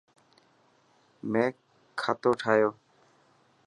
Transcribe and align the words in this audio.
ميڪ 1.31 1.55
کاتو 1.99 2.31
ٺائو. 2.39 2.69